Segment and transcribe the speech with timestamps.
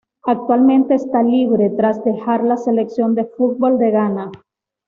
[0.25, 4.31] Actualmente está libre, tras dejar la Selección de fútbol de Ghana.